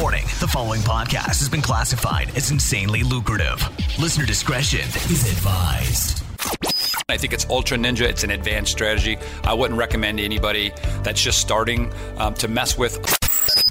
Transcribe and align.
Warning 0.00 0.24
the 0.40 0.48
following 0.48 0.80
podcast 0.82 1.38
has 1.38 1.48
been 1.48 1.62
classified 1.62 2.28
as 2.36 2.50
insanely 2.50 3.02
lucrative. 3.02 3.62
Listener 3.98 4.26
discretion 4.26 4.80
is 4.80 5.30
advised. 5.30 6.22
I 7.08 7.16
think 7.16 7.32
it's 7.32 7.46
Ultra 7.48 7.78
Ninja. 7.78 8.02
It's 8.02 8.22
an 8.22 8.30
advanced 8.30 8.72
strategy. 8.72 9.16
I 9.44 9.54
wouldn't 9.54 9.78
recommend 9.78 10.18
to 10.18 10.24
anybody 10.24 10.72
that's 11.02 11.22
just 11.22 11.38
starting 11.38 11.92
um, 12.18 12.34
to 12.34 12.48
mess 12.48 12.76
with. 12.76 12.98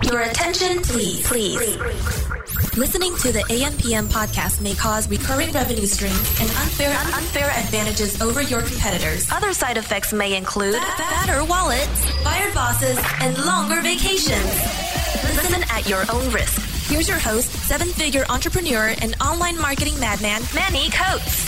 Your 0.04 0.22
attention, 0.22 0.82
please. 0.84 1.28
Please. 1.28 1.78
Listening 2.78 3.16
to 3.18 3.32
the 3.32 3.44
AMPM 3.50 4.08
podcast 4.08 4.62
may 4.62 4.74
cause 4.74 5.10
recurring 5.10 5.52
revenue 5.52 5.86
streams 5.86 6.40
and 6.42 6.50
unfair 6.50 6.90
unfair 7.14 7.50
advantages 7.52 8.22
over 8.22 8.42
your 8.42 8.62
competitors. 8.62 9.32
Other 9.32 9.54
side 9.54 9.78
effects 9.78 10.12
may 10.12 10.36
include 10.36 10.82
fatter 10.82 11.44
wallets, 11.46 12.10
fired 12.24 12.54
bosses, 12.54 12.98
and 13.22 13.38
longer 13.46 13.82
vacations. 13.82 14.85
Listen 15.16 15.64
at 15.70 15.88
your 15.88 16.04
own 16.12 16.30
risk. 16.34 16.62
Here's 16.90 17.08
your 17.08 17.20
host, 17.20 17.50
seven-figure 17.50 18.26
entrepreneur 18.30 18.94
and 19.02 19.16
online 19.22 19.58
marketing 19.60 19.98
madman, 20.00 20.42
Manny 20.54 20.90
Coats. 20.90 21.48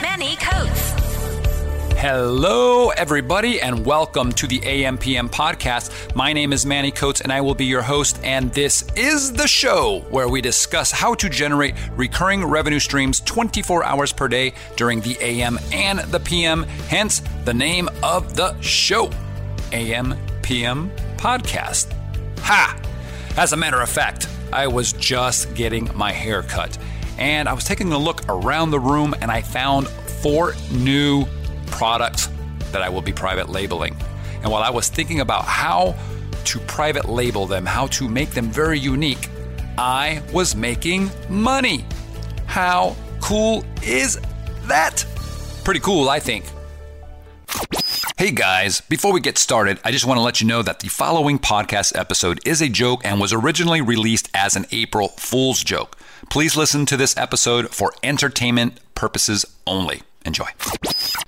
Manny 0.00 0.36
Coats. 0.36 0.92
Hello, 1.98 2.90
everybody, 2.90 3.60
and 3.60 3.84
welcome 3.84 4.30
to 4.32 4.46
the 4.46 4.60
AMPM 4.60 5.30
podcast. 5.30 6.14
My 6.14 6.32
name 6.32 6.52
is 6.52 6.64
Manny 6.64 6.92
Coats, 6.92 7.20
and 7.20 7.32
I 7.32 7.40
will 7.40 7.56
be 7.56 7.64
your 7.64 7.82
host. 7.82 8.20
And 8.22 8.52
this 8.52 8.84
is 8.94 9.32
the 9.32 9.48
show 9.48 10.04
where 10.10 10.28
we 10.28 10.40
discuss 10.40 10.92
how 10.92 11.14
to 11.14 11.28
generate 11.28 11.74
recurring 11.96 12.44
revenue 12.44 12.78
streams 12.80 13.18
24 13.20 13.84
hours 13.84 14.12
per 14.12 14.28
day 14.28 14.54
during 14.76 15.00
the 15.00 15.16
AM 15.20 15.58
and 15.72 15.98
the 16.00 16.20
PM, 16.20 16.62
hence 16.88 17.20
the 17.44 17.54
name 17.54 17.88
of 18.02 18.36
the 18.36 18.60
show 18.60 19.10
AM 19.72 20.16
PM 20.42 20.90
Podcast. 21.16 21.92
Ha! 22.40 22.76
As 23.36 23.54
a 23.54 23.56
matter 23.56 23.80
of 23.80 23.88
fact, 23.88 24.28
I 24.52 24.66
was 24.66 24.92
just 24.92 25.54
getting 25.54 25.90
my 25.96 26.12
hair 26.12 26.42
cut, 26.42 26.76
and 27.16 27.48
I 27.48 27.54
was 27.54 27.64
taking 27.64 27.90
a 27.92 27.98
look 27.98 28.20
around 28.28 28.72
the 28.72 28.78
room, 28.78 29.14
and 29.22 29.30
I 29.30 29.40
found 29.40 29.88
four 29.88 30.54
new 30.70 31.24
products 31.66 32.28
that 32.72 32.82
I 32.82 32.90
will 32.90 33.00
be 33.00 33.12
private 33.12 33.48
labeling. 33.48 33.96
And 34.42 34.52
while 34.52 34.62
I 34.62 34.68
was 34.68 34.88
thinking 34.88 35.20
about 35.20 35.46
how 35.46 35.94
to 36.44 36.58
private 36.60 37.08
label 37.08 37.46
them, 37.46 37.64
how 37.64 37.86
to 37.86 38.06
make 38.06 38.32
them 38.32 38.50
very 38.50 38.78
unique, 38.78 39.30
I 39.78 40.22
was 40.30 40.54
making 40.54 41.10
money. 41.30 41.86
How 42.44 42.94
cool 43.22 43.64
is 43.82 44.20
that? 44.64 45.06
Pretty 45.64 45.80
cool, 45.80 46.10
I 46.10 46.20
think. 46.20 46.44
Hey 48.22 48.30
guys, 48.30 48.80
before 48.82 49.12
we 49.12 49.20
get 49.20 49.36
started, 49.36 49.80
I 49.84 49.90
just 49.90 50.06
want 50.06 50.16
to 50.18 50.22
let 50.22 50.40
you 50.40 50.46
know 50.46 50.62
that 50.62 50.78
the 50.78 50.88
following 50.88 51.40
podcast 51.40 51.98
episode 51.98 52.38
is 52.46 52.62
a 52.62 52.68
joke 52.68 53.00
and 53.02 53.20
was 53.20 53.32
originally 53.32 53.80
released 53.80 54.28
as 54.32 54.54
an 54.54 54.64
April 54.70 55.08
Fool's 55.16 55.64
joke. 55.64 55.98
Please 56.30 56.56
listen 56.56 56.86
to 56.86 56.96
this 56.96 57.16
episode 57.16 57.70
for 57.70 57.92
entertainment 58.04 58.78
purposes 58.94 59.44
only. 59.66 60.02
Enjoy. 60.24 60.46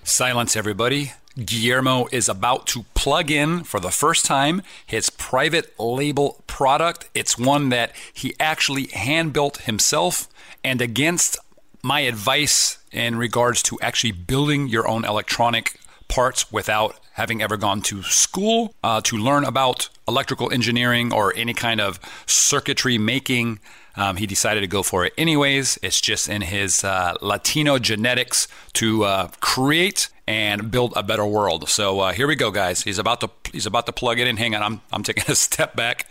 Silence, 0.04 0.54
everybody. 0.54 1.14
Guillermo 1.36 2.06
is 2.12 2.28
about 2.28 2.68
to 2.68 2.84
plug 2.94 3.28
in 3.28 3.64
for 3.64 3.80
the 3.80 3.90
first 3.90 4.24
time 4.24 4.62
his 4.86 5.10
private 5.10 5.76
label 5.80 6.44
product. 6.46 7.10
It's 7.12 7.36
one 7.36 7.70
that 7.70 7.90
he 8.12 8.36
actually 8.38 8.86
hand 8.86 9.32
built 9.32 9.62
himself 9.62 10.28
and 10.62 10.80
against 10.80 11.38
my 11.82 12.02
advice 12.02 12.78
in 12.92 13.16
regards 13.16 13.64
to 13.64 13.80
actually 13.80 14.12
building 14.12 14.68
your 14.68 14.86
own 14.86 15.04
electronic 15.04 15.80
parts 16.08 16.52
without 16.52 16.98
having 17.12 17.40
ever 17.42 17.56
gone 17.56 17.80
to 17.80 18.02
school 18.02 18.74
uh, 18.82 19.00
to 19.02 19.16
learn 19.16 19.44
about 19.44 19.88
electrical 20.08 20.52
engineering 20.52 21.12
or 21.12 21.32
any 21.36 21.54
kind 21.54 21.80
of 21.80 21.98
circuitry 22.26 22.98
making. 22.98 23.58
Um, 23.96 24.16
he 24.16 24.26
decided 24.26 24.62
to 24.62 24.66
go 24.66 24.82
for 24.82 25.04
it 25.04 25.12
anyways. 25.16 25.78
It's 25.82 26.00
just 26.00 26.28
in 26.28 26.42
his 26.42 26.82
uh, 26.82 27.14
Latino 27.20 27.78
genetics 27.78 28.48
to 28.74 29.04
uh, 29.04 29.28
create 29.40 30.08
and 30.26 30.70
build 30.70 30.92
a 30.96 31.02
better 31.02 31.24
world. 31.24 31.68
So 31.68 32.00
uh, 32.00 32.12
here 32.12 32.26
we 32.26 32.34
go, 32.34 32.50
guys. 32.50 32.82
He's 32.82 32.98
about 32.98 33.20
to 33.20 33.30
he's 33.52 33.66
about 33.66 33.86
to 33.86 33.92
plug 33.92 34.18
it 34.18 34.26
in. 34.26 34.36
Hang 34.36 34.54
on, 34.54 34.62
I'm 34.62 34.80
I'm 34.92 35.02
taking 35.02 35.24
a 35.28 35.34
step 35.36 35.76
back. 35.76 36.08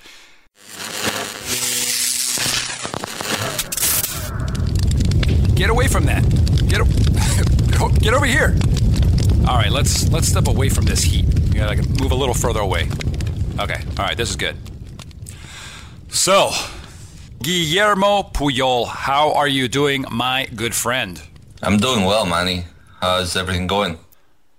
Get 5.55 5.69
away 5.69 5.87
from 5.87 6.05
that. 6.05 6.23
Get 6.67 6.81
get 8.01 8.13
over 8.13 8.25
here. 8.25 8.55
All 9.47 9.57
right, 9.57 9.71
let's 9.71 10.09
let's 10.09 10.27
step 10.27 10.47
away 10.47 10.69
from 10.69 10.85
this 10.85 11.03
heat. 11.03 11.25
You 11.25 11.55
gotta 11.55 11.75
move 12.01 12.11
a 12.11 12.15
little 12.15 12.33
further 12.33 12.61
away. 12.61 12.89
Okay. 13.59 13.83
All 13.99 14.05
right, 14.05 14.15
this 14.15 14.29
is 14.29 14.37
good. 14.37 14.55
So, 16.07 16.51
Guillermo 17.41 18.23
Puyol, 18.23 18.87
how 18.87 19.33
are 19.33 19.47
you 19.47 19.67
doing, 19.67 20.05
my 20.09 20.47
good 20.55 20.73
friend? 20.73 21.21
I'm 21.61 21.77
doing 21.77 22.05
well, 22.05 22.25
Manny. 22.25 22.65
How's 23.01 23.35
everything 23.35 23.67
going? 23.67 23.99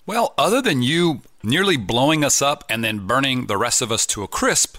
Well, 0.05 0.35
other 0.37 0.61
than 0.61 0.83
you 0.83 1.23
nearly 1.43 1.79
blowing 1.79 2.23
us 2.23 2.43
up 2.43 2.63
and 2.69 2.85
then 2.85 3.07
burning 3.07 3.47
the 3.47 3.57
rest 3.57 3.81
of 3.81 3.91
us 3.91 4.05
to 4.07 4.23
a 4.23 4.29
crisp, 4.29 4.77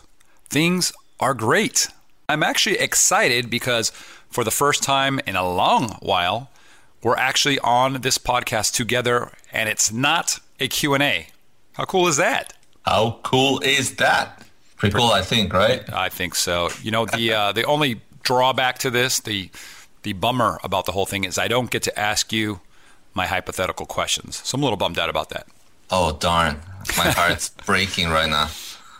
things 0.50 0.94
are 1.20 1.34
great. 1.34 1.88
I'm 2.30 2.44
actually 2.44 2.78
excited 2.78 3.50
because 3.50 3.90
for 4.30 4.44
the 4.44 4.52
first 4.52 4.84
time 4.84 5.20
in 5.26 5.36
a 5.36 5.50
long 5.50 5.98
while, 6.02 6.52
we're 7.06 7.16
actually 7.18 7.60
on 7.60 8.02
this 8.02 8.18
podcast 8.18 8.74
together 8.74 9.30
and 9.54 9.70
it's 9.70 9.92
not 9.92 10.40
a 10.60 10.68
Q&A. 10.68 11.28
How 11.74 11.86
cool 11.86 12.08
is 12.08 12.18
that? 12.18 12.54
How 12.82 13.20
cool 13.22 13.60
is 13.60 13.98
that? 13.98 14.44
Pretty 14.78 14.96
cool, 14.96 15.12
I 15.12 15.22
think, 15.22 15.54
right? 15.54 15.88
I 15.94 16.10
think 16.10 16.34
so. 16.34 16.72
You 16.82 16.90
know, 16.90 17.06
the 17.06 17.32
uh, 17.32 17.52
the 17.52 17.64
only 17.66 18.02
drawback 18.24 18.80
to 18.80 18.90
this, 18.90 19.20
the 19.20 19.52
the 20.02 20.14
bummer 20.14 20.60
about 20.64 20.88
the 20.88 20.94
whole 20.94 21.06
thing 21.06 21.26
is 21.26 21.38
I 21.38 21.48
don't 21.48 21.70
get 21.70 21.84
to 21.84 21.98
ask 21.98 22.34
you 22.34 22.62
my 23.14 23.28
hypothetical 23.28 23.86
questions. 23.86 24.42
So 24.44 24.56
I'm 24.56 24.64
a 24.64 24.66
little 24.66 24.78
bummed 24.78 24.98
out 24.98 25.10
about 25.10 25.30
that. 25.30 25.46
Oh 25.92 26.18
darn. 26.20 26.60
My 26.98 27.12
heart's 27.12 27.50
breaking 27.68 28.10
right 28.10 28.30
now. 28.30 28.50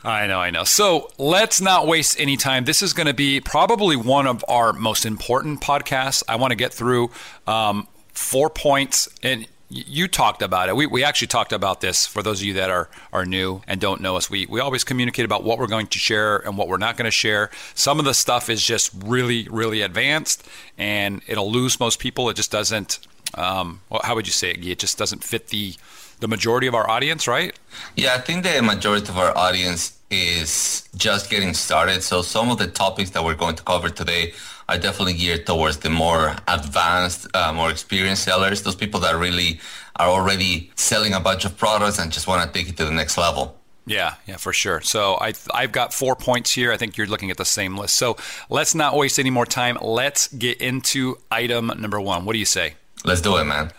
I 0.04 0.28
know, 0.28 0.40
I 0.40 0.52
know. 0.52 0.64
So 0.64 1.10
let's 1.18 1.60
not 1.60 1.88
waste 1.88 2.20
any 2.20 2.38
time. 2.38 2.66
This 2.66 2.84
is 2.84 2.94
going 2.94 3.08
to 3.08 3.16
be 3.16 3.42
probably 3.42 3.96
one 3.96 4.28
of 4.28 4.46
our 4.48 4.72
most 4.74 5.08
important 5.08 5.62
podcasts. 5.62 6.22
I 6.28 6.36
want 6.36 6.52
to 6.52 6.56
get 6.56 6.72
through 6.72 7.10
um, 7.48 7.88
four 8.16 8.50
points, 8.50 9.08
and 9.22 9.48
you 9.70 10.08
talked 10.08 10.42
about 10.42 10.70
it. 10.70 10.76
We, 10.76 10.86
we 10.86 11.04
actually 11.04 11.28
talked 11.28 11.52
about 11.52 11.82
this 11.82 12.06
for 12.06 12.22
those 12.22 12.40
of 12.40 12.46
you 12.46 12.54
that 12.54 12.70
are, 12.70 12.90
are 13.12 13.26
new 13.26 13.62
and 13.68 13.82
don't 13.82 14.00
know 14.00 14.16
us. 14.16 14.30
We, 14.30 14.46
we 14.46 14.60
always 14.60 14.84
communicate 14.84 15.26
about 15.26 15.44
what 15.44 15.58
we're 15.58 15.68
going 15.68 15.88
to 15.88 16.00
share 16.00 16.38
and 16.38 16.58
what 16.58 16.68
we're 16.68 16.78
not 16.78 16.98
going 16.98 17.06
to 17.06 17.12
share. 17.12 17.50
Some 17.74 18.00
of 18.00 18.06
the 18.06 18.14
stuff 18.14 18.50
is 18.50 18.64
just 18.64 18.92
really, 19.04 19.48
really 19.50 19.82
advanced 19.82 20.48
and 20.78 21.22
it'll 21.28 21.52
lose 21.52 21.80
most 21.80 22.00
people. 22.00 22.30
It 22.30 22.36
just 22.36 22.52
doesn't, 22.52 23.00
um, 23.34 23.82
well, 23.90 24.02
how 24.04 24.16
would 24.16 24.28
you 24.28 24.34
say 24.34 24.52
it? 24.52 24.66
It 24.66 24.80
just 24.80 24.98
doesn't 24.98 25.24
fit 25.24 25.48
the, 25.48 25.74
the 26.20 26.28
majority 26.28 26.68
of 26.68 26.76
our 26.76 26.88
audience, 26.90 27.28
right? 27.28 27.58
Yeah, 27.96 28.14
I 28.14 28.20
think 28.20 28.44
the 28.44 28.62
majority 28.62 29.10
of 29.10 29.18
our 29.18 29.36
audience 29.36 29.98
is 30.16 30.88
just 30.96 31.30
getting 31.30 31.54
started. 31.54 32.04
So 32.04 32.22
some 32.22 32.50
of 32.50 32.58
the 32.58 32.68
topics 32.68 33.12
that 33.12 33.24
we're 33.24 33.36
going 33.36 33.56
to 33.56 33.64
cover 33.64 33.90
today 33.90 34.34
are 34.68 34.78
definitely 34.78 35.14
geared 35.14 35.46
towards 35.46 35.78
the 35.78 35.90
more 35.90 36.36
advanced, 36.48 37.28
uh, 37.36 37.54
more 37.54 37.70
experienced 37.70 38.24
sellers, 38.24 38.64
those 38.64 38.76
people 38.76 39.00
that 39.02 39.16
really 39.16 39.60
are 39.98 40.10
already 40.10 40.72
selling 40.76 41.14
a 41.14 41.20
bunch 41.20 41.46
of 41.46 41.58
products 41.58 42.00
and 42.00 42.12
just 42.12 42.28
want 42.28 42.42
to 42.46 42.58
take 42.58 42.70
it 42.70 42.78
to 42.78 42.86
the 42.86 42.92
next 42.92 43.18
level. 43.18 43.58
Yeah, 43.88 44.16
yeah, 44.26 44.38
for 44.38 44.52
sure. 44.52 44.82
So 44.82 45.16
I, 45.22 45.34
I've 45.54 45.72
got 45.72 45.94
four 45.94 46.16
points 46.16 46.52
here. 46.52 46.72
I 46.72 46.78
think 46.78 46.98
you're 46.98 47.06
looking 47.08 47.30
at 47.30 47.38
the 47.38 47.46
same 47.46 47.78
list. 47.78 47.96
So 47.96 48.18
let's 48.50 48.74
not 48.74 48.96
waste 48.96 49.20
any 49.20 49.30
more 49.30 49.46
time. 49.46 49.78
Let's 49.82 50.28
get 50.28 50.60
into 50.60 51.18
item 51.30 51.68
number 51.68 52.02
one. 52.02 52.26
What 52.26 52.34
do 52.34 52.40
you 52.40 52.46
say? 52.46 52.74
Let's 53.04 53.22
do 53.22 53.38
it, 53.38 53.44
man. 53.44 53.72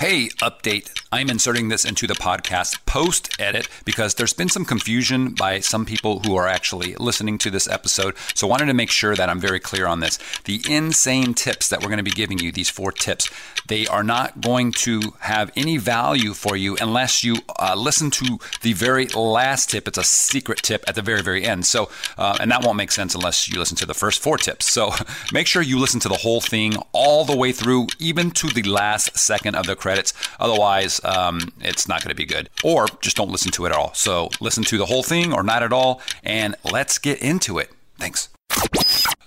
Hey, 0.00 0.28
update. 0.38 0.92
I'm 1.10 1.28
inserting 1.28 1.70
this 1.70 1.84
into 1.84 2.06
the 2.06 2.14
podcast 2.14 2.86
post 2.86 3.34
edit 3.40 3.66
because 3.84 4.14
there's 4.14 4.32
been 4.32 4.48
some 4.48 4.64
confusion 4.64 5.30
by 5.30 5.58
some 5.58 5.84
people 5.84 6.20
who 6.20 6.36
are 6.36 6.46
actually 6.46 6.94
listening 7.00 7.36
to 7.38 7.50
this 7.50 7.66
episode. 7.66 8.14
So 8.32 8.46
I 8.46 8.50
wanted 8.50 8.66
to 8.66 8.74
make 8.74 8.92
sure 8.92 9.16
that 9.16 9.28
I'm 9.28 9.40
very 9.40 9.58
clear 9.58 9.88
on 9.88 9.98
this. 9.98 10.20
The 10.44 10.62
insane 10.68 11.34
tips 11.34 11.68
that 11.68 11.80
we're 11.80 11.88
going 11.88 11.96
to 11.96 12.04
be 12.04 12.12
giving 12.12 12.38
you, 12.38 12.52
these 12.52 12.70
four 12.70 12.92
tips, 12.92 13.28
they 13.66 13.88
are 13.88 14.04
not 14.04 14.40
going 14.40 14.70
to 14.72 15.14
have 15.20 15.50
any 15.56 15.78
value 15.78 16.32
for 16.32 16.56
you 16.56 16.76
unless 16.80 17.24
you 17.24 17.38
uh, 17.58 17.74
listen 17.76 18.10
to 18.12 18.38
the 18.62 18.74
very 18.74 19.06
last 19.08 19.70
tip. 19.70 19.88
It's 19.88 19.98
a 19.98 20.04
secret 20.04 20.58
tip 20.62 20.84
at 20.86 20.94
the 20.94 21.02
very, 21.02 21.22
very 21.22 21.44
end. 21.44 21.66
So, 21.66 21.90
uh, 22.16 22.36
and 22.38 22.52
that 22.52 22.64
won't 22.64 22.76
make 22.76 22.92
sense 22.92 23.16
unless 23.16 23.48
you 23.48 23.58
listen 23.58 23.76
to 23.78 23.86
the 23.86 23.94
first 23.94 24.22
four 24.22 24.38
tips. 24.38 24.66
So 24.66 24.92
make 25.32 25.48
sure 25.48 25.60
you 25.60 25.76
listen 25.78 25.98
to 26.00 26.08
the 26.08 26.18
whole 26.18 26.40
thing 26.40 26.76
all 26.92 27.24
the 27.24 27.36
way 27.36 27.50
through, 27.50 27.88
even 27.98 28.30
to 28.32 28.46
the 28.46 28.62
last 28.62 29.18
second 29.18 29.56
of 29.56 29.66
the 29.66 29.74
credits. 29.88 30.12
Otherwise, 30.38 31.00
um, 31.04 31.40
it's 31.60 31.88
not 31.88 32.02
going 32.02 32.10
to 32.10 32.14
be 32.14 32.26
good. 32.26 32.50
Or 32.62 32.86
just 33.00 33.16
don't 33.16 33.30
listen 33.30 33.50
to 33.52 33.64
it 33.64 33.70
at 33.70 33.78
all. 33.78 33.94
So 33.94 34.28
listen 34.38 34.62
to 34.64 34.76
the 34.76 34.84
whole 34.84 35.02
thing 35.02 35.32
or 35.32 35.42
not 35.42 35.62
at 35.62 35.72
all, 35.72 36.02
and 36.22 36.54
let's 36.70 36.98
get 36.98 37.22
into 37.22 37.58
it. 37.58 37.70
Thanks. 37.98 38.28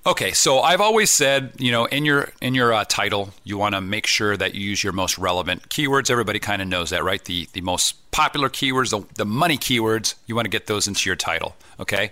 Okay, 0.06 0.31
so 0.31 0.60
I've 0.60 0.81
always 0.81 1.12
said, 1.12 1.52
you 1.58 1.72
know, 1.72 1.86
in 1.86 2.06
your 2.06 2.30
in 2.42 2.56
your 2.56 2.74
uh, 2.74 2.86
title, 2.86 3.30
you 3.44 3.58
want 3.58 3.75
to 3.75 3.81
make 3.81 4.08
sure 4.08 4.36
that 4.36 4.56
you 4.56 4.62
use 4.62 4.84
your 4.84 4.94
most 4.94 5.18
relevant 5.18 5.69
keywords. 5.69 6.10
Everybody 6.10 6.40
kind 6.40 6.62
of 6.62 6.68
knows 6.68 6.90
that, 6.90 7.04
right? 7.04 7.24
The 7.24 7.48
the 7.54 7.62
most 7.62 8.12
popular 8.12 8.50
keywords, 8.50 8.90
the, 8.90 9.06
the 9.16 9.25
money 9.25 9.58
keywords, 9.58 10.16
you 10.25 10.36
want 10.36 10.46
to 10.46 10.50
get 10.50 10.66
those 10.68 10.88
into 10.88 11.08
your 11.08 11.16
title. 11.16 11.56
Okay, 11.80 12.12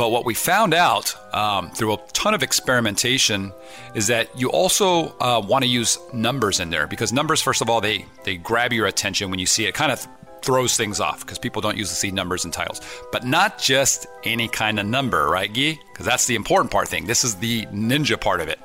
But 0.00 0.12
what 0.12 0.24
we 0.24 0.32
found 0.32 0.72
out 0.72 1.14
um, 1.34 1.70
through 1.72 1.92
a 1.92 1.98
ton 2.14 2.32
of 2.32 2.42
experimentation 2.42 3.52
is 3.94 4.06
that 4.06 4.30
you 4.34 4.48
also 4.48 5.14
uh, 5.20 5.44
want 5.46 5.62
to 5.62 5.68
use 5.68 5.98
numbers 6.14 6.58
in 6.58 6.70
there 6.70 6.86
because 6.86 7.12
numbers, 7.12 7.42
first 7.42 7.60
of 7.60 7.68
all, 7.68 7.82
they 7.82 8.06
they 8.24 8.38
grab 8.38 8.72
your 8.72 8.86
attention 8.86 9.28
when 9.28 9.38
you 9.38 9.44
see 9.44 9.66
it. 9.66 9.74
Kind 9.74 9.92
of 9.92 10.08
throws 10.40 10.74
things 10.74 11.00
off 11.00 11.20
because 11.20 11.38
people 11.38 11.60
don't 11.60 11.76
usually 11.76 11.96
see 11.96 12.10
numbers 12.10 12.46
and 12.46 12.52
titles. 12.54 12.80
But 13.12 13.26
not 13.26 13.58
just 13.58 14.06
any 14.24 14.48
kind 14.48 14.80
of 14.80 14.86
number, 14.86 15.28
right, 15.28 15.52
Guy? 15.52 15.78
Because 15.92 16.06
that's 16.06 16.24
the 16.24 16.34
important 16.34 16.70
part 16.72 16.88
thing. 16.88 17.04
This 17.04 17.22
is 17.22 17.34
the 17.34 17.66
ninja 17.66 18.18
part 18.18 18.40
of 18.40 18.48
it. 18.48 18.58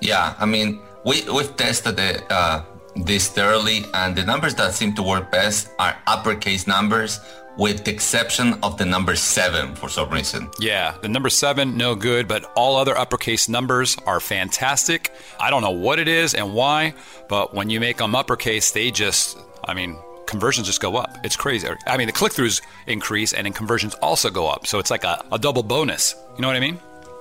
Yeah, 0.00 0.36
I 0.38 0.46
mean, 0.46 0.80
we 1.04 1.28
we've 1.28 1.56
tested 1.56 1.98
it 1.98 2.22
uh, 2.30 2.62
this 2.94 3.26
thoroughly, 3.26 3.84
and 3.94 4.14
the 4.14 4.22
numbers 4.24 4.54
that 4.54 4.74
seem 4.74 4.94
to 4.94 5.02
work 5.02 5.32
best 5.32 5.70
are 5.80 5.96
uppercase 6.06 6.68
numbers, 6.68 7.18
with 7.58 7.84
the 7.84 7.90
exception 7.90 8.54
of 8.62 8.78
the 8.78 8.84
number 8.84 9.16
seven 9.16 9.74
for 9.74 9.88
some 9.88 10.08
reason. 10.10 10.48
Yeah, 10.60 10.96
the 11.02 11.08
number 11.08 11.28
seven, 11.28 11.76
no 11.76 11.94
good, 11.94 12.28
but 12.28 12.44
all 12.54 12.76
other 12.76 12.96
uppercase 12.96 13.48
numbers 13.48 13.96
are 14.06 14.20
fantastic. 14.20 15.12
I 15.40 15.50
don't 15.50 15.62
know 15.62 15.72
what 15.72 15.98
it 15.98 16.08
is 16.08 16.34
and 16.34 16.54
why, 16.54 16.94
but 17.28 17.52
when 17.52 17.68
you 17.68 17.80
make 17.80 17.98
them 17.98 18.14
uppercase, 18.14 18.70
they 18.70 18.92
just, 18.92 19.36
I 19.64 19.74
mean, 19.74 19.98
conversions 20.26 20.68
just 20.68 20.80
go 20.80 20.96
up. 20.96 21.18
It's 21.24 21.36
crazy. 21.36 21.68
I 21.86 21.96
mean, 21.96 22.06
the 22.06 22.12
click 22.12 22.32
throughs 22.32 22.62
increase 22.86 23.32
and 23.32 23.44
then 23.44 23.52
conversions 23.52 23.94
also 23.94 24.30
go 24.30 24.46
up. 24.46 24.66
So 24.66 24.78
it's 24.78 24.90
like 24.90 25.02
a, 25.02 25.24
a 25.32 25.38
double 25.38 25.64
bonus. 25.64 26.14
You 26.36 26.42
know 26.42 26.48
what 26.48 26.56
I 26.56 26.60
mean? 26.60 26.78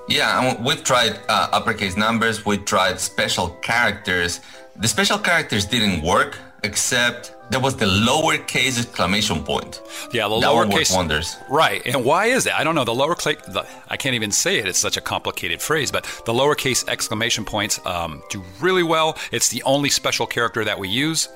Yeah, 0.08 0.62
we've 0.62 0.84
tried 0.84 1.20
uh, 1.28 1.50
uppercase 1.52 1.98
numbers, 1.98 2.46
we 2.46 2.60
tried 2.60 3.00
special 3.00 3.50
characters. 3.62 4.40
The 4.78 4.88
special 4.88 5.18
characters 5.18 5.66
didn't 5.66 6.02
work, 6.04 6.38
except 6.64 7.34
there 7.50 7.60
was 7.60 7.76
the 7.76 7.86
lowercase 7.86 8.80
exclamation 8.80 9.44
point. 9.44 9.82
Yeah, 10.12 10.28
the 10.28 10.36
lowercase 10.36 10.96
wonders. 10.96 11.38
Right, 11.50 11.82
and 11.86 12.04
why 12.04 12.26
is 12.26 12.44
that? 12.44 12.60
I 12.60 12.64
don't 12.64 12.76
know. 12.76 12.84
The 12.84 12.94
lowercase, 12.94 13.44
the, 13.52 13.66
I 13.88 13.98
can't 13.98 14.16
even 14.16 14.32
say 14.32 14.58
it. 14.58 14.68
It's 14.68 14.80
such 14.80 14.98
a 14.98 15.02
complicated 15.02 15.62
phrase, 15.62 15.92
but 15.92 16.04
the 16.26 16.34
lowercase 16.34 16.88
exclamation 16.88 17.46
points 17.46 17.80
um, 17.86 18.22
do 18.30 18.44
really 18.60 18.84
well. 18.84 19.18
It's 19.32 19.50
the 19.50 19.64
only 19.64 19.90
special 19.90 20.26
character 20.26 20.66
that 20.66 20.78
we 20.78 20.90
use. 20.90 21.30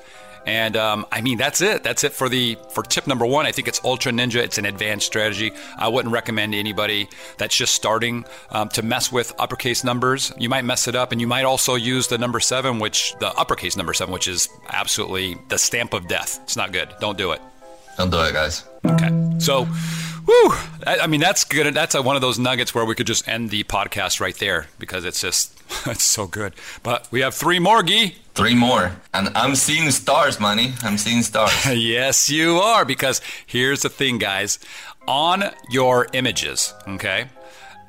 And 0.46 0.76
um, 0.76 1.06
I 1.12 1.20
mean, 1.20 1.38
that's 1.38 1.60
it. 1.60 1.82
That's 1.84 2.04
it 2.04 2.12
for 2.12 2.28
the 2.28 2.56
for 2.70 2.82
tip 2.82 3.06
number 3.06 3.24
one. 3.24 3.46
I 3.46 3.52
think 3.52 3.68
it's 3.68 3.82
Ultra 3.84 4.12
Ninja. 4.12 4.36
It's 4.36 4.58
an 4.58 4.64
advanced 4.64 5.06
strategy. 5.06 5.52
I 5.78 5.88
wouldn't 5.88 6.12
recommend 6.12 6.54
anybody 6.54 7.08
that's 7.38 7.56
just 7.56 7.74
starting 7.74 8.24
um, 8.50 8.68
to 8.70 8.82
mess 8.82 9.12
with 9.12 9.32
uppercase 9.38 9.84
numbers. 9.84 10.32
You 10.38 10.48
might 10.48 10.64
mess 10.64 10.88
it 10.88 10.94
up, 10.94 11.12
and 11.12 11.20
you 11.20 11.26
might 11.26 11.44
also 11.44 11.74
use 11.76 12.08
the 12.08 12.18
number 12.18 12.40
seven, 12.40 12.78
which 12.78 13.14
the 13.20 13.28
uppercase 13.34 13.76
number 13.76 13.94
seven, 13.94 14.12
which 14.12 14.28
is 14.28 14.48
absolutely 14.68 15.36
the 15.48 15.58
stamp 15.58 15.94
of 15.94 16.08
death. 16.08 16.40
It's 16.42 16.56
not 16.56 16.72
good. 16.72 16.88
Don't 17.00 17.18
do 17.18 17.32
it. 17.32 17.40
Don't 17.96 18.10
do 18.10 18.20
it, 18.22 18.32
guys. 18.32 18.64
Okay. 18.84 19.10
So, 19.38 19.64
whew, 19.64 20.52
I, 20.86 21.06
mean, 21.06 21.20
that's 21.20 21.44
good. 21.44 21.72
That's 21.74 21.94
a, 21.94 22.02
one 22.02 22.16
of 22.16 22.22
those 22.22 22.38
nuggets 22.38 22.74
where 22.74 22.84
we 22.84 22.94
could 22.94 23.06
just 23.06 23.28
end 23.28 23.50
the 23.50 23.64
podcast 23.64 24.20
right 24.20 24.36
there 24.36 24.66
because 24.78 25.04
it's 25.04 25.20
just, 25.20 25.61
it's 25.86 26.04
so 26.04 26.26
good. 26.26 26.54
But 26.82 27.08
we 27.10 27.20
have 27.20 27.34
three 27.34 27.58
more, 27.58 27.82
Gee. 27.82 28.16
Three 28.34 28.54
more. 28.54 28.96
And 29.12 29.28
I'm 29.34 29.54
seeing 29.54 29.90
stars, 29.90 30.40
money. 30.40 30.72
I'm 30.82 30.96
seeing 30.96 31.22
stars. 31.22 31.52
yes, 31.66 32.30
you 32.30 32.56
are. 32.56 32.84
Because 32.84 33.20
here's 33.46 33.82
the 33.82 33.90
thing, 33.90 34.18
guys. 34.18 34.58
On 35.06 35.44
your 35.70 36.06
images, 36.12 36.72
okay, 36.86 37.26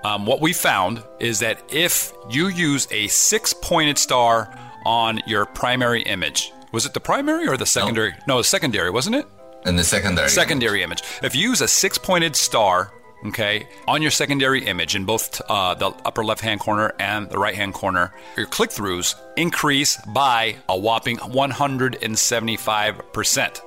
um, 0.04 0.26
what 0.26 0.42
we 0.42 0.52
found 0.52 1.04
is 1.20 1.40
that 1.40 1.64
if 1.72 2.12
you 2.30 2.48
use 2.48 2.88
a 2.92 3.08
six 3.08 3.54
pointed 3.54 3.98
star 3.98 4.54
on 4.86 5.22
your 5.28 5.46
primary 5.46 6.02
image, 6.04 6.52
was 6.72 6.86
it 6.86 6.94
the 6.94 7.00
primary 7.00 7.48
or 7.48 7.56
the 7.56 7.66
secondary? 7.66 8.12
No, 8.12 8.36
no 8.36 8.38
the 8.38 8.44
secondary, 8.44 8.90
wasn't 8.90 9.16
it? 9.16 9.28
In 9.66 9.76
the 9.76 9.84
secondary. 9.84 10.28
Secondary 10.30 10.84
image. 10.84 11.02
image. 11.02 11.24
If 11.24 11.36
you 11.36 11.50
use 11.50 11.62
a 11.62 11.68
six 11.68 11.98
pointed 11.98 12.36
star 12.36 12.92
okay, 13.26 13.68
on 13.88 14.02
your 14.02 14.12
secondary 14.12 14.66
image 14.66 14.96
in 14.96 15.06
both 15.06 15.42
uh, 15.50 15.74
the 15.74 15.88
upper 16.06 16.24
left 16.24 16.42
hand 16.42 16.60
corner 16.60 16.94
and 17.00 17.30
the 17.30 17.40
right 17.40 17.56
hand 17.56 17.74
corner, 17.74 18.14
your 18.38 18.48
click 18.48 18.70
throughs 18.70 19.16
increase 19.36 19.98
by 20.08 20.56
a 20.70 20.78
whopping 20.78 21.18
175%. 21.18 23.62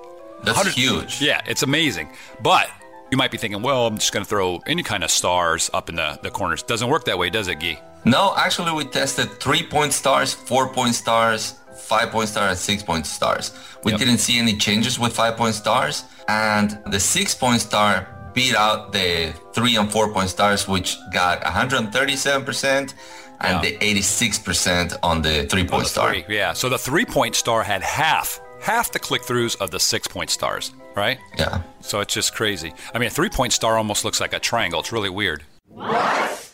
That's 0.45 0.75
huge. 0.75 1.23
Yeah, 1.23 1.41
it's 1.47 1.63
amazing. 1.63 2.11
But 2.43 2.69
you 3.11 3.17
might 3.17 3.31
be 3.31 3.39
thinking, 3.39 3.63
well, 3.63 3.87
I'm 3.87 3.97
just 3.97 4.13
going 4.13 4.25
to 4.25 4.29
throw 4.29 4.61
any 4.67 4.83
kind 4.83 5.05
of 5.05 5.11
stars 5.11 5.71
up 5.73 5.89
in 5.89 5.97
the, 5.97 6.19
the 6.23 6.31
corners. 6.31 6.63
Doesn't 6.63 6.89
work 6.89 7.05
that 7.05 7.19
way, 7.19 7.31
does 7.31 7.49
it, 7.49 7.61
Guy? 7.61 7.81
No, 8.05 8.35
actually, 8.37 8.73
we 8.73 8.85
tested 8.85 9.41
three 9.41 9.65
point 9.65 9.93
stars, 9.93 10.33
four 10.33 10.69
point 10.69 10.95
stars, 10.95 11.59
five 11.77 12.11
point 12.11 12.29
stars, 12.29 12.51
and 12.51 12.59
six 12.59 12.83
point 12.83 13.07
stars. 13.07 13.53
We 13.83 13.93
yep. 13.93 13.99
didn't 13.99 14.19
see 14.19 14.39
any 14.39 14.57
changes 14.57 14.99
with 14.99 15.15
five 15.15 15.37
point 15.37 15.55
stars. 15.55 16.05
And 16.29 16.79
the 16.87 17.01
six 17.01 17.35
point 17.35 17.61
star 17.61 18.16
beat 18.37 18.55
out 18.55 18.93
the 18.93 19.35
three 19.53 19.77
and 19.77 19.91
four 19.91 20.13
point 20.13 20.29
stars, 20.29 20.69
which 20.69 20.97
got 21.13 21.41
137% 21.43 22.95
and 23.41 23.65
yeah. 23.65 23.71
the 23.71 23.79
86% 23.79 24.97
on 25.03 25.23
the 25.23 25.47
three 25.47 25.67
point 25.67 25.87
star. 25.87 26.13
Three, 26.13 26.25
yeah. 26.29 26.53
So 26.53 26.69
the 26.69 26.79
three 26.79 27.07
point 27.07 27.35
star 27.35 27.65
had 27.65 27.83
half 27.83 28.39
half 28.61 28.93
the 28.93 28.99
click 28.99 29.23
throughs 29.23 29.57
of 29.61 29.71
the 29.71 29.81
six 29.81 30.07
point 30.07 30.31
stars, 30.31 30.73
right? 30.95 31.19
Yeah. 31.39 31.63
So 31.81 32.01
it's 32.01 32.15
just 32.15 32.35
crazy. 32.35 32.73
I 32.95 32.99
mean, 32.99 33.09
a 33.09 33.11
three 33.11 33.31
point 33.31 33.53
star 33.53 33.79
almost 33.79 34.05
looks 34.05 34.21
like 34.21 34.35
a 34.35 34.39
triangle. 34.39 34.81
It's 34.81 34.93
really 34.93 35.11
weird. 35.11 35.43
What? 35.69 36.46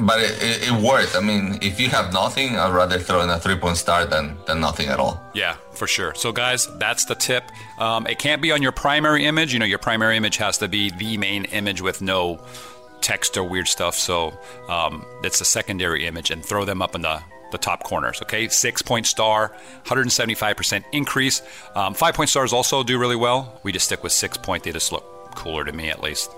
But 0.00 0.20
it, 0.20 0.42
it, 0.42 0.68
it, 0.68 0.82
worked. 0.82 1.16
I 1.16 1.20
mean, 1.20 1.58
if 1.62 1.80
you 1.80 1.88
have 1.88 2.12
nothing, 2.12 2.56
I'd 2.56 2.74
rather 2.74 2.98
throw 2.98 3.22
in 3.22 3.30
a 3.30 3.38
three 3.38 3.56
point 3.56 3.76
star 3.76 4.04
than, 4.04 4.36
than 4.46 4.60
nothing 4.60 4.88
at 4.88 4.98
all. 4.98 5.22
Yeah, 5.34 5.56
for 5.72 5.86
sure. 5.86 6.14
So, 6.14 6.32
guys, 6.32 6.68
that's 6.78 7.06
the 7.06 7.14
tip. 7.14 7.44
Um, 7.78 8.06
it 8.06 8.18
can't 8.18 8.42
be 8.42 8.52
on 8.52 8.62
your 8.62 8.72
primary 8.72 9.24
image. 9.24 9.52
You 9.52 9.58
know, 9.58 9.64
your 9.64 9.78
primary 9.78 10.16
image 10.16 10.36
has 10.36 10.58
to 10.58 10.68
be 10.68 10.90
the 10.90 11.16
main 11.16 11.46
image 11.46 11.80
with 11.80 12.02
no 12.02 12.44
text 13.00 13.36
or 13.36 13.44
weird 13.44 13.68
stuff. 13.68 13.94
So, 13.94 14.38
um, 14.68 15.04
it's 15.22 15.40
a 15.40 15.46
secondary 15.46 16.06
image 16.06 16.30
and 16.30 16.44
throw 16.44 16.64
them 16.64 16.82
up 16.82 16.94
in 16.94 17.02
the 17.02 17.22
the 17.52 17.58
top 17.58 17.84
corners. 17.84 18.20
Okay, 18.22 18.48
six 18.48 18.82
point 18.82 19.06
star, 19.06 19.52
175% 19.84 20.84
increase. 20.92 21.42
Um, 21.74 21.94
five 21.94 22.14
point 22.14 22.30
stars 22.30 22.52
also 22.52 22.82
do 22.82 22.98
really 22.98 23.16
well. 23.16 23.60
We 23.62 23.72
just 23.72 23.86
stick 23.86 24.02
with 24.02 24.12
six 24.12 24.36
point. 24.36 24.64
They 24.64 24.72
just 24.72 24.92
look 24.92 25.04
cooler 25.34 25.64
to 25.64 25.72
me, 25.72 25.90
at 25.90 26.02
least. 26.02 26.30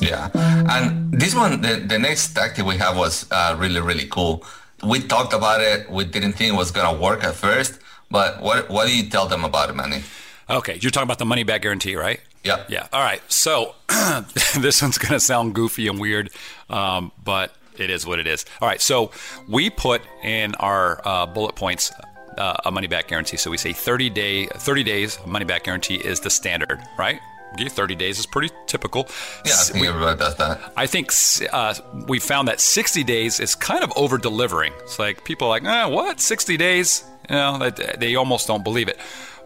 Yeah, 0.00 0.30
and 0.34 1.12
this 1.12 1.34
one, 1.34 1.60
the, 1.60 1.76
the 1.76 1.98
next 1.98 2.34
tactic 2.34 2.64
we 2.66 2.76
have 2.76 2.96
was 2.96 3.26
uh, 3.30 3.56
really 3.58 3.80
really 3.80 4.06
cool. 4.06 4.44
We 4.82 5.00
talked 5.00 5.32
about 5.32 5.60
it. 5.60 5.90
We 5.90 6.04
didn't 6.04 6.34
think 6.34 6.52
it 6.52 6.56
was 6.56 6.70
gonna 6.70 6.98
work 6.98 7.24
at 7.24 7.34
first, 7.34 7.78
but 8.10 8.42
what 8.42 8.68
what 8.68 8.86
do 8.86 8.96
you 8.96 9.08
tell 9.08 9.26
them 9.26 9.44
about 9.44 9.70
it, 9.70 9.74
Manny? 9.74 10.02
Okay, 10.48 10.78
you're 10.80 10.90
talking 10.90 11.06
about 11.06 11.18
the 11.18 11.24
money 11.24 11.42
back 11.42 11.62
guarantee, 11.62 11.96
right? 11.96 12.20
Yeah. 12.44 12.64
Yeah. 12.68 12.86
All 12.92 13.02
right. 13.02 13.20
So 13.30 13.74
this 14.58 14.80
one's 14.80 14.98
gonna 14.98 15.20
sound 15.20 15.54
goofy 15.54 15.88
and 15.88 15.98
weird, 15.98 16.30
um, 16.70 17.10
but 17.24 17.54
it 17.76 17.90
is 17.90 18.06
what 18.06 18.18
it 18.18 18.26
is. 18.26 18.44
All 18.60 18.68
right. 18.68 18.80
So 18.80 19.10
we 19.48 19.70
put 19.70 20.02
in 20.22 20.54
our 20.56 21.00
uh, 21.04 21.26
bullet 21.26 21.56
points 21.56 21.92
uh, 22.38 22.56
a 22.64 22.70
money 22.70 22.86
back 22.86 23.08
guarantee. 23.08 23.36
So 23.36 23.50
we 23.50 23.56
say 23.56 23.72
30 23.72 24.10
day, 24.10 24.46
30 24.46 24.84
days 24.84 25.18
money 25.26 25.44
back 25.44 25.64
guarantee 25.64 25.96
is 25.96 26.20
the 26.20 26.30
standard, 26.30 26.80
right? 26.98 27.20
30 27.68 27.94
days 27.94 28.18
is 28.18 28.26
pretty 28.26 28.54
typical. 28.66 29.08
Yeah, 29.44 29.52
I 29.52 29.64
think 29.64 29.80
we, 29.80 29.88
everybody 29.88 30.18
does 30.18 30.36
that. 30.36 30.72
I 30.76 30.86
think 30.86 31.10
uh, 31.52 31.74
we 32.06 32.18
found 32.18 32.48
that 32.48 32.60
60 32.60 33.04
days 33.04 33.40
is 33.40 33.54
kind 33.54 33.82
of 33.82 33.92
over 33.96 34.18
delivering. 34.18 34.72
It's 34.82 34.98
like 34.98 35.24
people 35.24 35.48
are 35.48 35.50
like, 35.50 35.64
eh, 35.64 35.86
what? 35.86 36.20
60 36.20 36.56
days? 36.56 37.04
You 37.28 37.36
know, 37.36 37.70
they 37.98 38.14
almost 38.14 38.46
don't 38.46 38.62
believe 38.62 38.88
it. 38.88 38.98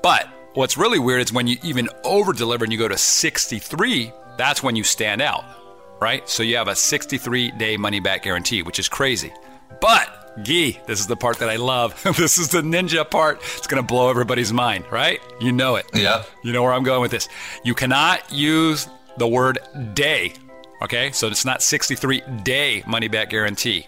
But 0.03 0.29
what's 0.55 0.77
really 0.77 0.99
weird 0.99 1.23
is 1.23 1.33
when 1.33 1.47
you 1.47 1.57
even 1.63 1.89
over 2.05 2.33
deliver 2.33 2.65
and 2.65 2.73
you 2.73 2.79
go 2.79 2.89
to 2.89 2.99
63, 2.99 4.13
that's 4.37 4.63
when 4.63 4.77
you 4.77 4.85
stand 4.85 5.23
out, 5.23 5.45
right? 6.01 6.29
So 6.29 6.43
you 6.43 6.57
have 6.57 6.69
a 6.69 6.77
63 6.77 7.53
day 7.53 7.77
money 7.77 8.01
back 8.01 8.23
guarantee, 8.23 8.63
which 8.63 8.79
is 8.79 8.89
crazy. 8.89 9.33
But 9.81 10.20
Gee, 10.43 10.79
this 10.87 11.01
is 11.01 11.07
the 11.07 11.17
part 11.17 11.39
that 11.39 11.49
I 11.49 11.57
love. 11.57 12.01
this 12.17 12.39
is 12.39 12.49
the 12.49 12.63
ninja 12.63 13.09
part. 13.09 13.41
It's 13.57 13.67
going 13.67 13.83
to 13.83 13.87
blow 13.87 14.11
everybody's 14.11 14.53
mind, 14.53 14.85
right? 14.91 15.21
You 15.41 15.53
know 15.53 15.77
it. 15.77 15.87
Yeah. 15.95 16.25
You 16.43 16.53
know 16.53 16.63
where 16.63 16.73
I'm 16.73 16.85
going 16.85 17.01
with 17.01 17.11
this. 17.11 17.29
You 17.65 17.75
cannot 17.75 18.33
use 18.33 18.89
the 19.19 19.29
word 19.29 19.59
day. 19.95 20.33
Okay? 20.83 21.11
So 21.13 21.29
it's 21.29 21.45
not 21.45 21.63
63 21.63 22.23
day 22.43 22.83
money 22.87 23.09
back 23.09 23.31
guarantee. 23.31 23.87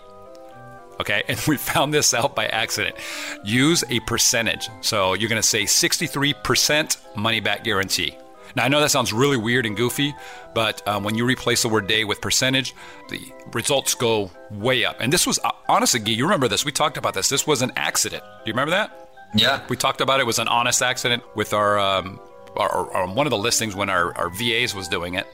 Okay? 1.01 1.23
And 1.29 1.41
we 1.49 1.57
found 1.57 1.95
this 1.95 2.13
out 2.13 2.35
by 2.35 2.47
accident. 2.47 2.97
Use 3.45 3.85
a 3.89 4.01
percentage. 4.01 4.69
So 4.83 5.15
you're 5.15 5.31
going 5.31 5.41
to 5.41 5.47
say 5.47 5.63
63% 5.65 7.17
money 7.17 7.41
back 7.41 7.65
guarantee. 7.65 8.17
Now, 8.55 8.65
I 8.65 8.69
know 8.69 8.81
that 8.81 8.91
sounds 8.91 9.13
really 9.13 9.37
weird 9.37 9.67
and 9.67 9.77
goofy, 9.77 10.15
but 10.55 10.87
um, 10.87 11.05
when 11.05 11.15
you 11.15 11.25
replace 11.25 11.63
the 11.63 11.69
word 11.69 11.87
day 11.87 12.05
with 12.05 12.21
percentage, 12.21 12.75
the 13.09 13.21
results 13.53 13.95
go 13.95 14.31
way 14.51 14.85
up. 14.85 14.97
And 15.01 15.13
this 15.13 15.27
was, 15.27 15.39
uh, 15.45 15.51
honestly, 15.69 16.01
Guy, 16.01 16.13
you 16.13 16.25
remember 16.25 16.49
this. 16.49 16.65
We 16.65 16.73
talked 16.73 16.97
about 16.97 17.15
this. 17.15 17.29
This 17.29 17.47
was 17.47 17.63
an 17.63 17.73
accident. 17.77 18.23
Do 18.23 18.51
you 18.51 18.53
remember 18.53 18.73
that? 18.73 19.11
Yeah. 19.35 19.63
We 19.69 19.77
talked 19.77 20.01
about 20.01 20.21
it. 20.21 20.23
it 20.23 20.27
was 20.27 20.39
an 20.39 20.49
honest 20.49 20.83
accident 20.83 21.23
with 21.35 21.55
our, 21.55 21.79
um, 21.79 22.21
our, 22.57 22.91
our, 22.93 23.07
one 23.07 23.27
of 23.27 23.31
the 23.31 23.39
listings 23.39 23.75
when 23.75 23.89
our, 23.89 24.17
our 24.17 24.29
VAs 24.29 24.75
was 24.75 24.89
doing 24.89 25.15
it. 25.15 25.27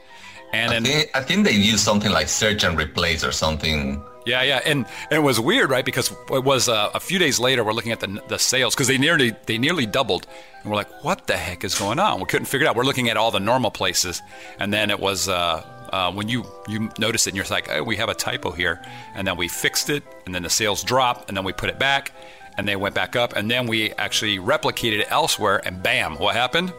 And 0.53 0.71
I, 0.71 0.73
then, 0.75 0.83
think, 0.83 1.09
I 1.13 1.21
think 1.21 1.45
they 1.45 1.51
used 1.51 1.81
something 1.81 2.11
like 2.11 2.27
search 2.27 2.63
and 2.63 2.77
replace 2.77 3.23
or 3.23 3.31
something 3.31 4.03
yeah, 4.25 4.43
yeah, 4.43 4.61
and, 4.65 4.85
and 5.09 5.17
it 5.19 5.23
was 5.23 5.39
weird, 5.39 5.69
right? 5.69 5.85
Because 5.85 6.11
it 6.31 6.43
was 6.43 6.69
uh, 6.69 6.91
a 6.93 6.99
few 6.99 7.19
days 7.19 7.39
later. 7.39 7.63
We're 7.63 7.73
looking 7.73 7.91
at 7.91 7.99
the 7.99 8.21
the 8.27 8.37
sales 8.37 8.75
because 8.75 8.87
they 8.87 8.97
nearly 8.97 9.35
they 9.45 9.57
nearly 9.57 9.85
doubled, 9.85 10.27
and 10.61 10.71
we're 10.71 10.77
like, 10.77 11.03
what 11.03 11.27
the 11.27 11.37
heck 11.37 11.63
is 11.63 11.77
going 11.77 11.99
on? 11.99 12.19
We 12.19 12.25
couldn't 12.25 12.47
figure 12.47 12.65
it 12.65 12.69
out. 12.69 12.75
We're 12.75 12.83
looking 12.83 13.09
at 13.09 13.17
all 13.17 13.31
the 13.31 13.39
normal 13.39 13.71
places, 13.71 14.21
and 14.59 14.73
then 14.73 14.89
it 14.89 14.99
was 14.99 15.29
uh, 15.29 15.63
uh, 15.91 16.11
when 16.11 16.27
you 16.29 16.45
you 16.67 16.89
notice 16.99 17.27
it 17.27 17.31
and 17.31 17.37
you're 17.37 17.45
like, 17.49 17.69
oh, 17.71 17.83
we 17.83 17.95
have 17.97 18.09
a 18.09 18.13
typo 18.13 18.51
here, 18.51 18.81
and 19.15 19.27
then 19.27 19.37
we 19.37 19.47
fixed 19.47 19.89
it, 19.89 20.03
and 20.25 20.35
then 20.35 20.43
the 20.43 20.49
sales 20.49 20.83
dropped, 20.83 21.29
and 21.29 21.37
then 21.37 21.43
we 21.43 21.53
put 21.53 21.69
it 21.69 21.79
back, 21.79 22.11
and 22.57 22.67
they 22.67 22.75
went 22.75 22.95
back 22.95 23.15
up, 23.15 23.35
and 23.35 23.49
then 23.49 23.67
we 23.67 23.91
actually 23.93 24.37
replicated 24.37 24.99
it 24.99 25.07
elsewhere, 25.09 25.61
and 25.65 25.81
bam, 25.81 26.17
what 26.17 26.35
happened? 26.35 26.73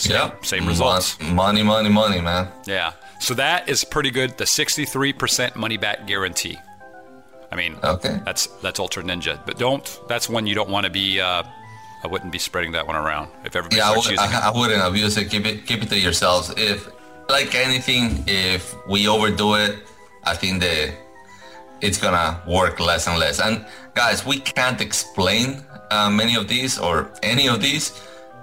Yeah, 0.00 0.32
same 0.42 0.66
results. 0.66 1.18
Money, 1.20 1.62
money, 1.62 1.88
money, 1.88 2.20
man. 2.20 2.48
Yeah, 2.66 2.92
so 3.18 3.34
that 3.34 3.68
is 3.68 3.84
pretty 3.84 4.10
good. 4.10 4.36
The 4.38 4.44
63% 4.44 5.56
money 5.56 5.76
back 5.76 6.06
guarantee. 6.06 6.58
I 7.50 7.56
mean, 7.56 7.76
okay, 7.82 8.20
that's 8.24 8.48
that's 8.60 8.80
Ultra 8.80 9.02
Ninja, 9.02 9.40
but 9.46 9.58
don't. 9.58 10.00
That's 10.08 10.28
one 10.28 10.46
you 10.46 10.54
don't 10.54 10.68
want 10.68 10.84
to 10.84 10.90
be. 10.90 11.20
Uh, 11.20 11.44
I 12.02 12.08
wouldn't 12.08 12.32
be 12.32 12.38
spreading 12.38 12.72
that 12.72 12.86
one 12.86 12.96
around 12.96 13.30
if 13.44 13.56
everybody 13.56 13.76
yeah, 13.76 13.90
starts 13.90 14.08
I, 14.08 14.10
using 14.10 14.28
I, 14.28 14.38
it. 14.38 14.44
I 14.44 14.58
wouldn't 14.58 14.82
abuse 14.82 15.16
it. 15.16 15.30
Keep 15.30 15.46
it 15.46 15.66
keep 15.66 15.82
it 15.82 15.88
to 15.90 15.98
yourselves. 15.98 16.52
If 16.56 16.88
like 17.28 17.54
anything, 17.54 18.24
if 18.26 18.74
we 18.88 19.08
overdo 19.08 19.54
it, 19.54 19.76
I 20.24 20.34
think 20.34 20.60
that 20.60 20.94
it's 21.80 21.98
gonna 21.98 22.42
work 22.46 22.80
less 22.80 23.06
and 23.06 23.18
less. 23.18 23.40
And 23.40 23.64
guys, 23.94 24.26
we 24.26 24.38
can't 24.40 24.80
explain 24.80 25.64
uh, 25.90 26.10
many 26.10 26.36
of 26.36 26.48
these 26.48 26.78
or 26.78 27.10
any 27.22 27.48
of 27.48 27.60
these. 27.60 27.92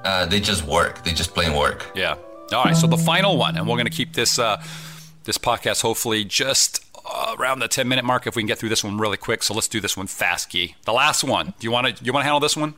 Uh, 0.04 0.26
they 0.26 0.40
just 0.40 0.64
work. 0.66 1.04
They 1.04 1.12
just 1.12 1.34
plain 1.34 1.56
work. 1.56 1.86
Yeah. 1.96 2.16
All 2.54 2.64
right. 2.64 2.76
So 2.76 2.88
the 2.88 2.98
final 2.98 3.38
one, 3.38 3.58
and 3.58 3.68
we're 3.68 3.76
going 3.76 3.86
to 3.86 3.92
keep 3.92 4.14
this 4.14 4.40
uh, 4.40 4.62
this 5.24 5.38
podcast 5.38 5.82
hopefully 5.82 6.24
just 6.24 6.86
uh, 7.06 7.36
around 7.38 7.60
the 7.60 7.68
10 7.68 7.88
minute 7.88 8.06
mark 8.06 8.28
if 8.28 8.36
we 8.36 8.42
can 8.42 8.48
get 8.48 8.60
through 8.60 8.70
this 8.70 8.84
one 8.84 8.98
really 8.98 9.18
quick. 9.18 9.44
So 9.44 9.54
let's 9.54 9.68
do 9.68 9.80
this 9.80 9.98
one 9.98 10.08
fast, 10.08 10.52
Guy. 10.52 10.76
The 10.86 10.94
last 10.94 11.24
one. 11.24 11.54
Do 11.60 11.68
you 11.68 11.72
want 11.72 11.98
to 11.98 12.04
you 12.04 12.14
want 12.14 12.22
to 12.22 12.26
handle 12.26 12.40
this 12.40 12.56
one? 12.56 12.76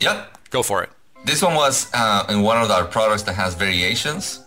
Yep. 0.00 0.50
Go 0.50 0.62
for 0.62 0.82
it. 0.82 0.90
This 1.24 1.42
one 1.42 1.54
was 1.54 1.90
uh, 1.92 2.24
in 2.30 2.42
one 2.42 2.60
of 2.62 2.70
our 2.70 2.84
products 2.84 3.22
that 3.24 3.34
has 3.34 3.54
variations. 3.54 4.42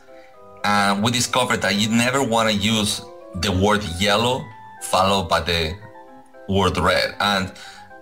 And 0.63 1.03
we 1.03 1.12
discovered 1.12 1.62
that 1.62 1.75
you 1.75 1.89
never 1.89 2.24
want 2.24 2.50
to 2.50 2.55
use 2.55 3.01
the 3.36 3.51
word 3.51 3.84
yellow 4.00 4.46
followed 4.84 5.29
by 5.29 5.41
the 5.41 5.75
word 6.48 6.77
red. 6.77 7.15
And 7.20 7.51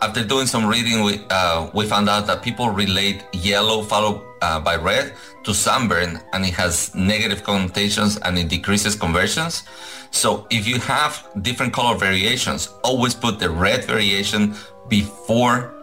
after 0.01 0.23
doing 0.23 0.47
some 0.47 0.65
reading, 0.65 1.03
we, 1.03 1.23
uh, 1.29 1.69
we 1.73 1.85
found 1.85 2.09
out 2.09 2.25
that 2.27 2.41
people 2.41 2.69
relate 2.69 3.23
yellow 3.33 3.83
followed 3.83 4.21
uh, 4.41 4.59
by 4.59 4.75
red 4.75 5.13
to 5.43 5.53
sunburn 5.53 6.19
and 6.33 6.43
it 6.43 6.53
has 6.53 6.93
negative 6.95 7.43
connotations 7.43 8.17
and 8.17 8.37
it 8.37 8.49
decreases 8.49 8.95
conversions. 8.95 9.63
So 10.09 10.47
if 10.49 10.67
you 10.67 10.79
have 10.79 11.27
different 11.41 11.71
color 11.73 11.95
variations, 11.97 12.69
always 12.83 13.13
put 13.13 13.39
the 13.39 13.49
red 13.49 13.85
variation 13.85 14.55
before 14.89 15.73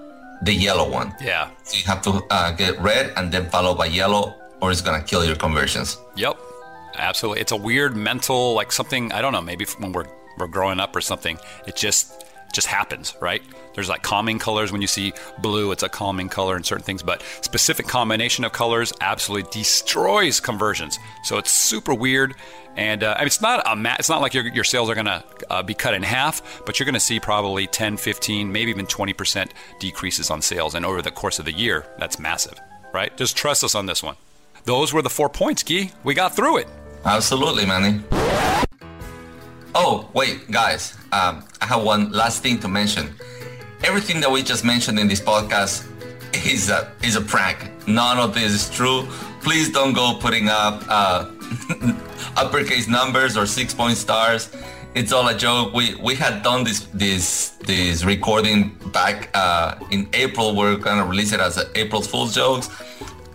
the 0.43 0.53
yellow 0.53 0.91
one. 0.91 1.15
Yeah. 1.23 1.51
So 1.63 1.77
you 1.77 1.85
have 1.85 2.03
to 2.03 2.23
uh, 2.31 2.51
get 2.53 2.79
red 2.81 3.13
and 3.17 3.31
then 3.31 3.49
followed 3.51 3.79
by 3.79 3.87
yellow 3.87 4.35
or 4.61 4.73
it's 4.73 4.81
going 4.81 5.01
to 5.01 5.07
kill 5.07 5.25
your 5.25 5.37
conversions. 5.37 5.97
Yep. 6.17 6.39
Absolutely. 6.97 7.41
It's 7.41 7.53
a 7.53 7.57
weird 7.57 7.97
mental, 7.97 8.55
like 8.55 8.73
something, 8.73 9.13
I 9.13 9.23
don't 9.23 9.33
know, 9.33 9.41
maybe 9.41 9.65
when 9.79 9.93
we're, 9.93 10.07
we're 10.37 10.49
growing 10.49 10.81
up 10.81 10.97
or 10.97 11.01
something, 11.01 11.39
it 11.67 11.77
just, 11.77 12.25
just 12.53 12.67
happens, 12.67 13.15
right? 13.21 13.43
There's 13.75 13.89
like 13.89 14.03
calming 14.03 14.39
colors. 14.39 14.73
When 14.73 14.81
you 14.81 14.87
see 14.87 15.13
blue, 15.39 15.71
it's 15.71 15.83
a 15.83 15.89
calming 15.89 16.29
color 16.29 16.57
and 16.57 16.65
certain 16.65 16.85
things, 16.85 17.03
but 17.03 17.23
specific 17.43 17.87
combination 17.87 18.45
of 18.45 18.53
colors 18.53 18.93
absolutely 19.01 19.51
destroys 19.53 20.41
conversions. 20.41 20.99
So 21.25 21.39
it's 21.39 21.51
super 21.51 21.95
weird. 21.95 22.35
And 22.77 23.03
uh, 23.03 23.15
I 23.17 23.21
mean, 23.21 23.27
it's 23.27 23.41
not 23.41 23.63
a 23.71 23.77
ma- 23.77 23.97
it's 23.99 24.09
not 24.09 24.21
like 24.21 24.35
your, 24.35 24.47
your 24.49 24.65
sales 24.65 24.89
are 24.91 24.95
going 24.95 25.07
to 25.07 25.25
uh, 25.51 25.63
be 25.63 25.75
cut 25.75 25.95
in 25.95 26.03
half, 26.03 26.63
but 26.65 26.79
you're 26.79 26.85
going 26.85 26.95
to 26.95 27.01
see 27.01 27.21
probably 27.21 27.67
10, 27.67 27.97
15, 27.97 28.51
maybe 28.51 28.71
even 28.71 28.87
20% 28.87 29.51
decreases 29.79 30.31
on 30.31 30.43
sales. 30.43 30.75
And 30.75 30.85
over 30.85 31.03
the 31.03 31.11
course 31.11 31.39
of 31.39 31.45
the 31.45 31.53
year, 31.53 31.87
that's 31.99 32.19
massive, 32.19 32.61
right? 32.93 33.17
Just 33.17 33.37
trust 33.37 33.65
us 33.65 33.75
on 33.75 33.87
this 33.87 34.03
one. 34.03 34.17
Those 34.65 34.93
were 34.93 35.03
the 35.03 35.11
four 35.11 35.29
points, 35.29 35.63
Guy. 35.63 35.93
We 36.05 36.15
got 36.15 36.35
through 36.37 36.59
it. 36.59 36.69
Absolutely, 37.05 37.65
Manny. 37.65 38.03
Oh, 39.75 40.09
wait, 40.13 40.51
guys. 40.51 40.98
Um, 41.13 41.45
I 41.61 41.67
have 41.67 41.83
one 41.83 42.13
last 42.13 42.43
thing 42.43 42.59
to 42.61 42.69
mention. 42.69 43.15
Everything 43.83 44.21
that 44.21 44.31
we 44.31 44.43
just 44.43 44.65
mentioned 44.65 44.99
in 44.99 45.09
this 45.09 45.21
podcast 45.21 45.87
is 46.35 46.69
a, 46.69 46.93
is 47.03 47.17
a 47.17 47.21
prank. 47.21 47.71
None 47.87 48.19
of 48.19 48.35
this 48.35 48.53
is 48.53 48.69
true. 48.69 49.07
Please 49.41 49.71
don't 49.71 49.95
go 49.95 50.19
putting 50.21 50.49
up 50.49 50.85
uh, 50.89 51.31
uppercase 52.37 52.89
numbers 52.89 53.37
or 53.37 53.47
six 53.47 53.73
point 53.73 53.97
stars. 53.97 54.51
It's 54.95 55.13
all 55.13 55.29
a 55.29 55.35
joke. 55.35 55.73
We 55.73 55.95
we 55.95 56.15
had 56.15 56.43
done 56.43 56.65
this 56.65 56.81
this 56.93 57.51
this 57.65 58.05
recording 58.05 58.77
back 58.93 59.31
uh, 59.35 59.77
in 59.91 60.09
April. 60.13 60.57
We're 60.57 60.77
gonna 60.77 61.07
release 61.07 61.33
it 61.33 61.41
as 61.41 61.65
April 61.75 62.03
Fool's 62.03 62.35
jokes, 62.35 62.69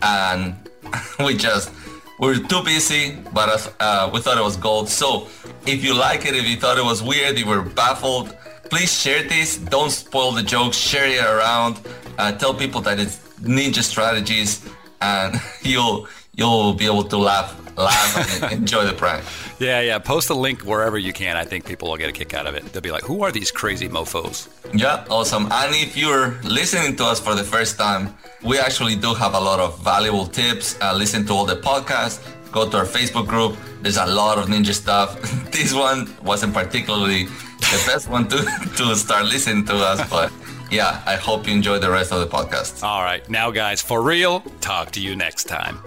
and 0.01 0.55
we 1.19 1.35
just 1.35 1.71
we're 2.19 2.37
too 2.37 2.63
busy. 2.63 3.17
But 3.33 3.73
uh, 3.79 4.09
we 4.13 4.19
thought 4.19 4.37
it 4.37 4.43
was 4.43 4.57
gold. 4.57 4.89
So 4.89 5.27
if 5.65 5.83
you 5.83 5.93
like 5.93 6.25
it, 6.25 6.35
if 6.35 6.47
you 6.47 6.57
thought 6.57 6.77
it 6.77 6.83
was 6.83 7.01
weird, 7.01 7.37
you 7.37 7.45
were 7.45 7.61
baffled, 7.61 8.35
please 8.69 8.91
share 8.91 9.23
this. 9.23 9.57
Don't 9.57 9.91
spoil 9.91 10.31
the 10.31 10.43
jokes. 10.43 10.77
Share 10.77 11.07
it 11.07 11.23
around. 11.23 11.79
Uh, 12.17 12.31
tell 12.31 12.53
people 12.53 12.81
that 12.81 12.99
it's 12.99 13.17
ninja 13.41 13.81
strategies, 13.81 14.65
and 15.01 15.39
you'll 15.61 16.07
you'll 16.35 16.73
be 16.73 16.85
able 16.85 17.03
to 17.03 17.17
laugh 17.17 17.59
laugh 17.77 18.43
and 18.43 18.53
enjoy 18.59 18.85
the 18.85 18.93
prank. 18.93 19.23
Yeah, 19.59 19.81
yeah. 19.81 19.97
Post 19.99 20.27
the 20.27 20.35
link 20.35 20.61
wherever 20.61 20.97
you 20.97 21.13
can. 21.13 21.37
I 21.37 21.45
think 21.45 21.65
people 21.65 21.89
will 21.89 21.97
get 21.97 22.09
a 22.09 22.11
kick 22.11 22.33
out 22.33 22.45
of 22.47 22.55
it. 22.55 22.63
They'll 22.71 22.81
be 22.81 22.91
like, 22.91 23.03
"Who 23.03 23.23
are 23.23 23.31
these 23.31 23.51
crazy 23.51 23.87
mofo's?" 23.87 24.49
Yeah, 24.73 25.05
awesome. 25.09 25.47
And 25.51 25.75
if 25.75 25.95
you're 25.97 26.39
listening 26.43 26.95
to 26.97 27.05
us 27.05 27.19
for 27.19 27.35
the 27.35 27.43
first 27.43 27.77
time, 27.77 28.15
we 28.43 28.59
actually 28.59 28.95
do 28.95 29.13
have 29.13 29.33
a 29.33 29.39
lot 29.39 29.59
of 29.59 29.79
valuable 29.83 30.27
tips. 30.27 30.77
Uh, 30.81 30.93
listen 30.93 31.25
to 31.27 31.33
all 31.33 31.45
the 31.45 31.55
podcasts. 31.55 32.19
Go 32.53 32.69
to 32.69 32.77
our 32.77 32.85
Facebook 32.85 33.27
group. 33.27 33.57
There's 33.81 33.97
a 33.97 34.05
lot 34.05 34.37
of 34.37 34.45
ninja 34.45 34.73
stuff. 34.73 35.19
this 35.51 35.73
one 35.73 36.07
wasn't 36.23 36.53
particularly 36.53 37.25
the 37.25 37.83
best 37.87 38.07
one 38.07 38.29
to 38.29 38.37
to 38.77 38.95
start 38.95 39.25
listening 39.25 39.65
to 39.65 39.75
us, 39.75 40.07
but 40.09 40.31
yeah, 40.69 41.01
I 41.05 41.15
hope 41.15 41.47
you 41.47 41.53
enjoy 41.53 41.79
the 41.79 41.89
rest 41.89 42.11
of 42.11 42.19
the 42.19 42.27
podcast. 42.27 42.83
All 42.83 43.03
right, 43.03 43.27
now, 43.29 43.51
guys, 43.51 43.81
for 43.81 44.01
real. 44.01 44.41
Talk 44.61 44.91
to 44.91 45.01
you 45.01 45.15
next 45.15 45.45
time. 45.45 45.79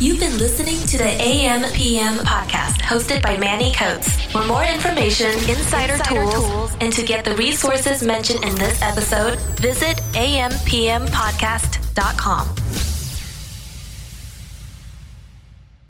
You've 0.00 0.20
been 0.20 0.38
listening 0.38 0.78
to 0.86 0.96
the 0.96 1.08
AM 1.08 1.64
PM 1.72 2.18
podcast 2.18 2.80
hosted 2.82 3.20
by 3.20 3.36
Manny 3.36 3.72
Coats. 3.72 4.08
For 4.30 4.46
more 4.46 4.62
information, 4.62 5.32
insider, 5.50 5.94
insider 5.94 6.04
tools, 6.04 6.34
tools, 6.34 6.76
and 6.80 6.92
to 6.92 7.04
get 7.04 7.24
the 7.24 7.34
resources 7.34 8.04
mentioned 8.04 8.44
in 8.44 8.54
this 8.54 8.80
episode, 8.80 9.40
visit 9.58 9.96
ampmpodcast.com. 10.12 12.57